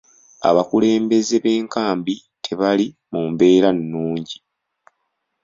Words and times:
Abakulembeze 0.49 1.35
b'enkambi 1.43 2.15
tebali 2.45 2.87
mu 3.11 3.21
mbeera 3.31 3.69
nnungi. 3.77 4.37